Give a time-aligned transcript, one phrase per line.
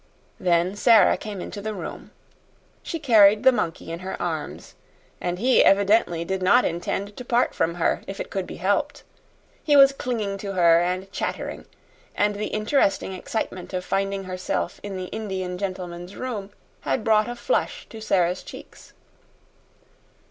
[0.39, 2.09] Then Sara came into the room.
[2.81, 4.73] She carried the monkey in her arms,
[5.21, 9.03] and he evidently did not intend to part from her, if it could be helped.
[9.63, 11.65] He was clinging to her and chattering,
[12.15, 16.49] and the interesting excitement of finding herself in the Indian gentleman's room
[16.79, 18.93] had brought a flush to Sara's cheeks.